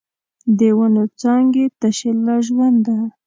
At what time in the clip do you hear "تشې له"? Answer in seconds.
1.79-2.35